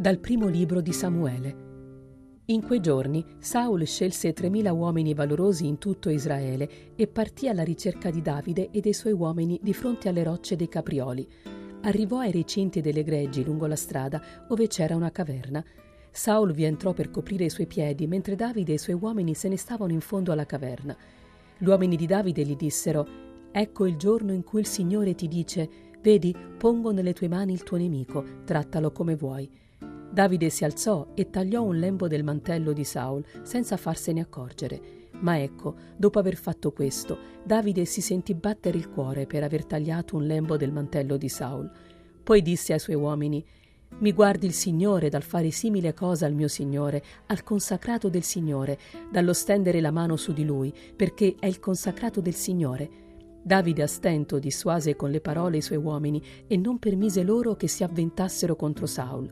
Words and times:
Dal 0.00 0.18
primo 0.18 0.46
libro 0.46 0.80
di 0.80 0.94
Samuele. 0.94 1.56
In 2.46 2.62
quei 2.62 2.80
giorni 2.80 3.22
Saul 3.38 3.84
scelse 3.84 4.32
tremila 4.32 4.72
uomini 4.72 5.12
valorosi 5.12 5.66
in 5.66 5.76
tutto 5.76 6.08
Israele 6.08 6.94
e 6.96 7.06
partì 7.06 7.48
alla 7.48 7.62
ricerca 7.62 8.08
di 8.08 8.22
Davide 8.22 8.70
e 8.70 8.80
dei 8.80 8.94
suoi 8.94 9.12
uomini 9.12 9.60
di 9.62 9.74
fronte 9.74 10.08
alle 10.08 10.22
rocce 10.22 10.56
dei 10.56 10.70
Caprioli. 10.70 11.28
Arrivò 11.82 12.20
ai 12.20 12.30
recinti 12.30 12.80
delle 12.80 13.04
greggi 13.04 13.44
lungo 13.44 13.66
la 13.66 13.76
strada, 13.76 14.22
dove 14.48 14.68
c'era 14.68 14.96
una 14.96 15.10
caverna. 15.10 15.62
Saul 16.10 16.52
vi 16.54 16.64
entrò 16.64 16.94
per 16.94 17.10
coprire 17.10 17.44
i 17.44 17.50
suoi 17.50 17.66
piedi, 17.66 18.06
mentre 18.06 18.36
Davide 18.36 18.72
e 18.72 18.76
i 18.76 18.78
suoi 18.78 18.96
uomini 18.98 19.34
se 19.34 19.48
ne 19.48 19.58
stavano 19.58 19.92
in 19.92 20.00
fondo 20.00 20.32
alla 20.32 20.46
caverna. 20.46 20.96
Gli 21.58 21.66
uomini 21.66 21.96
di 21.96 22.06
Davide 22.06 22.42
gli 22.42 22.56
dissero: 22.56 23.06
Ecco 23.52 23.84
il 23.84 23.96
giorno 23.96 24.32
in 24.32 24.44
cui 24.44 24.60
il 24.60 24.66
Signore 24.66 25.14
ti 25.14 25.28
dice: 25.28 25.68
Vedi, 26.00 26.34
pongo 26.56 26.90
nelle 26.90 27.12
tue 27.12 27.28
mani 27.28 27.52
il 27.52 27.64
tuo 27.64 27.76
nemico, 27.76 28.24
trattalo 28.46 28.92
come 28.92 29.14
vuoi. 29.14 29.68
Davide 30.12 30.50
si 30.50 30.64
alzò 30.64 31.12
e 31.14 31.30
tagliò 31.30 31.62
un 31.62 31.76
lembo 31.76 32.08
del 32.08 32.24
mantello 32.24 32.72
di 32.72 32.82
Saul 32.82 33.24
senza 33.42 33.76
farsene 33.76 34.20
accorgere. 34.20 34.98
Ma 35.20 35.40
ecco, 35.40 35.76
dopo 35.96 36.18
aver 36.18 36.34
fatto 36.34 36.72
questo, 36.72 37.16
Davide 37.44 37.84
si 37.84 38.00
sentì 38.00 38.34
battere 38.34 38.76
il 38.76 38.88
cuore 38.88 39.26
per 39.26 39.44
aver 39.44 39.64
tagliato 39.64 40.16
un 40.16 40.26
lembo 40.26 40.56
del 40.56 40.72
mantello 40.72 41.16
di 41.16 41.28
Saul. 41.28 41.70
Poi 42.24 42.42
disse 42.42 42.72
ai 42.72 42.80
suoi 42.80 42.96
uomini: 42.96 43.44
Mi 43.98 44.12
guardi 44.12 44.46
il 44.46 44.52
Signore 44.52 45.10
dal 45.10 45.22
fare 45.22 45.52
simile 45.52 45.94
cosa 45.94 46.26
al 46.26 46.34
mio 46.34 46.48
Signore, 46.48 47.02
al 47.26 47.44
consacrato 47.44 48.08
del 48.08 48.24
Signore, 48.24 48.78
dallo 49.12 49.32
stendere 49.32 49.80
la 49.80 49.92
mano 49.92 50.16
su 50.16 50.32
di 50.32 50.44
lui, 50.44 50.74
perché 50.96 51.36
è 51.38 51.46
il 51.46 51.60
consacrato 51.60 52.20
del 52.20 52.34
Signore. 52.34 52.90
Davide 53.42 53.82
a 53.82 53.86
stento 53.86 54.40
dissuase 54.40 54.96
con 54.96 55.10
le 55.10 55.20
parole 55.20 55.58
i 55.58 55.62
suoi 55.62 55.78
uomini 55.78 56.20
e 56.48 56.56
non 56.56 56.78
permise 56.78 57.22
loro 57.22 57.54
che 57.54 57.68
si 57.68 57.84
avventassero 57.84 58.56
contro 58.56 58.86
Saul. 58.86 59.30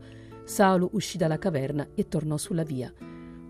Saulo 0.48 0.88
uscì 0.92 1.18
dalla 1.18 1.38
caverna 1.38 1.88
e 1.94 2.08
tornò 2.08 2.38
sulla 2.38 2.62
via. 2.62 2.90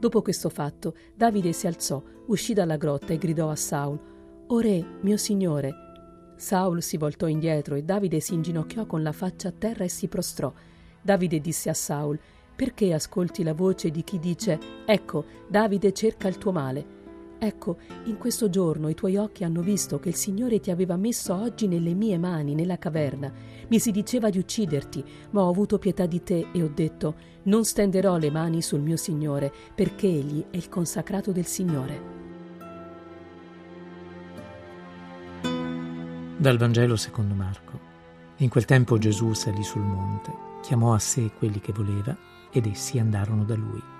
Dopo 0.01 0.21
questo 0.21 0.49
fatto, 0.49 0.97
Davide 1.15 1.53
si 1.53 1.69
alzò, 1.69 2.03
uscì 2.27 2.55
dalla 2.55 2.77
grotta 2.77 3.13
e 3.13 3.19
gridò 3.19 3.51
a 3.51 3.55
Saul: 3.55 4.01
O 4.49 4.59
re, 4.59 4.85
mio 5.03 5.17
signore! 5.17 6.33
Saul 6.35 6.83
si 6.83 6.97
voltò 6.97 7.29
indietro 7.29 7.77
e 7.77 7.85
Davide 7.85 8.19
si 8.19 8.35
inginocchiò 8.35 8.85
con 8.87 9.05
la 9.05 9.13
faccia 9.13 9.49
a 9.49 9.55
terra 9.57 9.85
e 9.85 9.89
si 9.89 10.09
prostrò. 10.09 10.53
Davide 11.01 11.41
disse 11.41 11.71
a 11.71 11.75
Saul: 11.75 12.19
Perché 12.57 12.93
ascolti 12.93 13.45
la 13.45 13.55
voce 13.55 13.91
di 13.91 14.03
chi 14.03 14.19
dice: 14.19 14.59
Ecco, 14.85 15.25
Davide 15.49 15.93
cerca 15.93 16.27
il 16.27 16.37
tuo 16.37 16.51
male? 16.51 16.98
Ecco, 17.41 17.77
in 18.05 18.19
questo 18.19 18.51
giorno 18.51 18.89
i 18.89 18.95
tuoi 18.95 19.17
occhi 19.17 19.45
hanno 19.45 19.61
visto 19.61 20.01
che 20.01 20.09
il 20.09 20.17
Signore 20.17 20.59
ti 20.59 20.73
aveva 20.73 20.97
messo 20.97 21.35
oggi 21.35 21.69
nelle 21.69 21.95
mie 21.95 22.19
mani, 22.19 22.55
nella 22.55 22.79
caverna. 22.79 23.33
Mi 23.69 23.79
si 23.79 23.93
diceva 23.93 24.29
di 24.29 24.39
ucciderti, 24.39 25.05
ma 25.31 25.43
ho 25.43 25.49
avuto 25.49 25.79
pietà 25.79 26.07
di 26.07 26.23
te 26.23 26.49
e 26.53 26.63
ho 26.63 26.71
detto, 26.75 27.15
non 27.45 27.65
stenderò 27.65 28.17
le 28.17 28.31
mani 28.31 28.61
sul 28.61 28.81
mio 28.81 28.97
Signore, 28.97 29.53
perché 29.73 30.09
egli 30.09 30.45
è 30.51 30.57
il 30.57 30.69
consacrato 30.69 31.31
del 31.31 31.47
Signore. 31.47 32.17
Dal 36.37 36.57
Vangelo 36.57 36.97
secondo 36.97 37.35
Marco. 37.35 37.87
In 38.39 38.49
quel 38.49 38.65
tempo 38.65 38.99
Gesù 38.99 39.33
salì 39.33 39.63
sul 39.63 39.83
monte, 39.83 40.33
chiamò 40.63 40.93
a 40.93 40.99
sé 40.99 41.31
quelli 41.39 41.61
che 41.61 41.73
voleva 41.73 42.17
ed 42.51 42.67
essi 42.67 42.99
andarono 42.99 43.45
da 43.45 43.55
lui. 43.55 43.98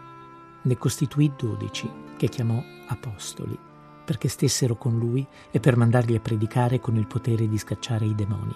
Ne 0.69 0.77
costituì 0.77 1.33
dodici 1.35 1.91
che 2.19 2.29
chiamò 2.29 2.63
apostoli, 2.89 3.59
perché 4.05 4.29
stessero 4.29 4.77
con 4.77 4.99
lui 4.99 5.27
e 5.51 5.61
per 5.61 5.79
mandarli 5.79 6.15
a 6.15 6.21
predicare 6.21 6.79
con 6.79 6.97
il 6.97 7.07
potere 7.07 7.49
di 7.49 7.57
scacciare 7.57 8.05
i 8.05 8.15
demoni. 8.15 8.55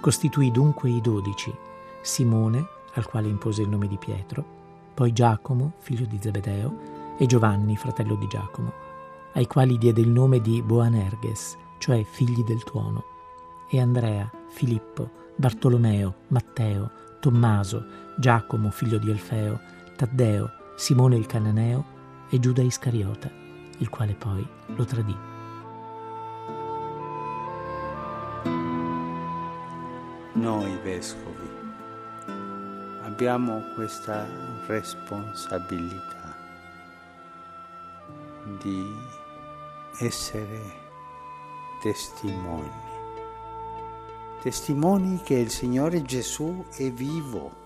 Costituì 0.00 0.50
dunque 0.50 0.90
i 0.90 1.00
dodici, 1.00 1.54
Simone, 2.02 2.66
al 2.94 3.06
quale 3.06 3.28
impose 3.28 3.62
il 3.62 3.68
nome 3.68 3.86
di 3.86 3.96
Pietro, 3.96 4.44
poi 4.92 5.12
Giacomo, 5.12 5.74
figlio 5.78 6.04
di 6.04 6.18
Zebedeo, 6.20 7.14
e 7.16 7.26
Giovanni, 7.26 7.76
fratello 7.76 8.16
di 8.16 8.26
Giacomo, 8.26 8.72
ai 9.34 9.46
quali 9.46 9.78
diede 9.78 10.00
il 10.00 10.10
nome 10.10 10.40
di 10.40 10.62
Boanerges, 10.62 11.56
cioè 11.78 12.02
figli 12.02 12.42
del 12.42 12.64
tuono, 12.64 13.04
e 13.70 13.80
Andrea, 13.80 14.28
Filippo, 14.48 15.08
Bartolomeo, 15.36 16.12
Matteo, 16.28 16.90
Tommaso, 17.20 17.86
Giacomo, 18.18 18.70
figlio 18.70 18.98
di 18.98 19.12
Alfeo, 19.12 19.60
Taddeo, 19.94 20.62
Simone 20.76 21.16
il 21.16 21.26
Cananeo 21.26 21.84
e 22.28 22.40
Giuda 22.40 22.60
Iscariota, 22.60 23.30
il 23.78 23.88
quale 23.88 24.14
poi 24.14 24.46
lo 24.74 24.84
tradì. 24.84 25.16
Noi 30.32 30.76
vescovi 30.82 31.48
abbiamo 33.02 33.62
questa 33.74 34.26
responsabilità 34.66 36.36
di 38.60 38.84
essere 40.00 40.60
testimoni, 41.80 42.70
testimoni 44.42 45.20
che 45.22 45.34
il 45.34 45.50
Signore 45.50 46.02
Gesù 46.02 46.64
è 46.74 46.90
vivo 46.90 47.62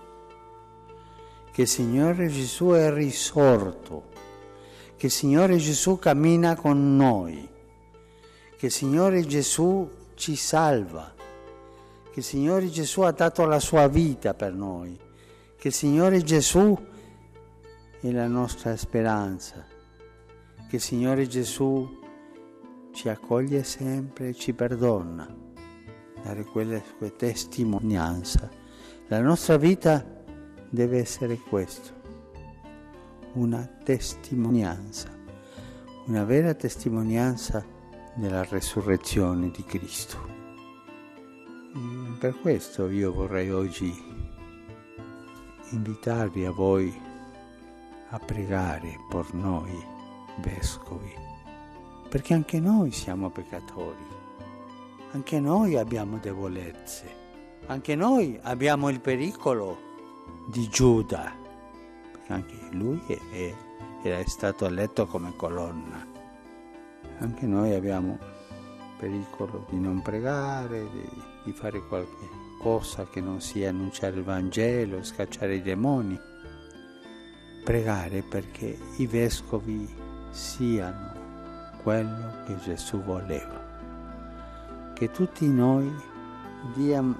che 1.59 1.65
il 1.65 1.71
Signore 1.71 2.29
Gesù 2.29 2.67
è 2.67 2.89
risorto, 2.89 4.11
che 4.95 5.07
il 5.07 5.11
Signore 5.11 5.57
Gesù 5.57 5.99
cammina 5.99 6.55
con 6.55 6.95
noi, 6.95 7.45
che 8.55 8.67
il 8.67 8.71
Signore 8.71 9.25
Gesù 9.25 9.85
ci 10.13 10.37
salva, 10.37 11.13
che 12.13 12.19
il 12.19 12.23
Signore 12.23 12.69
Gesù 12.69 13.01
ha 13.01 13.11
dato 13.11 13.43
la 13.43 13.59
sua 13.59 13.89
vita 13.89 14.33
per 14.33 14.53
noi, 14.53 14.97
che 15.57 15.67
il 15.67 15.73
Signore 15.73 16.21
Gesù 16.21 16.77
è 17.99 18.09
la 18.09 18.27
nostra 18.27 18.77
speranza, 18.77 19.65
che 20.69 20.75
il 20.77 20.81
Signore 20.81 21.27
Gesù 21.27 21.99
ci 22.93 23.09
accoglie 23.09 23.65
sempre 23.65 24.29
e 24.29 24.33
ci 24.33 24.53
perdona, 24.53 25.27
dare 26.23 26.45
quella, 26.45 26.81
quella 26.97 27.13
testimonianza. 27.17 28.49
La 29.07 29.19
nostra 29.19 29.57
vita 29.57 30.18
deve 30.69 30.99
essere 30.99 31.37
questo, 31.37 31.91
una 33.33 33.65
testimonianza, 33.83 35.09
una 36.05 36.23
vera 36.23 36.53
testimonianza 36.53 37.65
della 38.13 38.43
resurrezione 38.43 39.49
di 39.49 39.63
Cristo. 39.63 40.17
E 41.73 42.17
per 42.19 42.39
questo 42.39 42.89
io 42.89 43.13
vorrei 43.13 43.51
oggi 43.51 44.07
invitarvi 45.71 46.45
a 46.45 46.51
voi 46.51 47.07
a 48.11 48.19
pregare 48.19 48.97
per 49.09 49.33
noi 49.33 49.71
vescovi, 50.41 51.13
perché 52.09 52.33
anche 52.33 52.59
noi 52.59 52.91
siamo 52.91 53.29
peccatori, 53.29 54.17
anche 55.11 55.39
noi 55.39 55.77
abbiamo 55.77 56.17
debolezze, 56.17 57.17
anche 57.67 57.95
noi 57.95 58.39
abbiamo 58.41 58.89
il 58.89 58.99
pericolo 58.99 59.88
di 60.47 60.67
Giuda, 60.67 61.31
perché 62.11 62.33
anche 62.33 62.55
lui 62.71 63.01
è, 63.07 63.17
è, 63.31 63.55
era 64.03 64.23
stato 64.27 64.65
eletto 64.65 65.05
come 65.05 65.33
colonna. 65.35 66.05
Anche 67.19 67.45
noi 67.45 67.73
abbiamo 67.73 68.17
pericolo 68.97 69.65
di 69.69 69.79
non 69.79 70.01
pregare, 70.01 70.89
di, 70.91 71.09
di 71.45 71.51
fare 71.51 71.85
qualche 71.87 72.27
cosa 72.59 73.05
che 73.07 73.21
non 73.21 73.39
sia 73.41 73.69
annunciare 73.69 74.17
il 74.17 74.23
Vangelo, 74.23 75.03
scacciare 75.03 75.55
i 75.55 75.61
demoni. 75.61 76.19
Pregare 77.63 78.21
perché 78.21 78.77
i 78.97 79.07
vescovi 79.07 79.87
siano 80.29 81.13
quello 81.81 82.43
che 82.45 82.57
Gesù 82.57 83.01
voleva. 83.01 83.67
Che 84.93 85.11
tutti 85.11 85.47
noi 85.47 85.91
diamo 86.75 87.15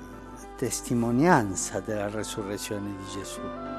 testimonianza 0.60 1.80
della 1.80 2.10
resurrezione 2.10 2.90
di 2.90 3.06
Gesù. 3.14 3.79